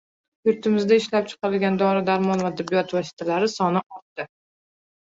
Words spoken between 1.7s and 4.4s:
dori-darmon va tibbiyot vositalari soni ortdi.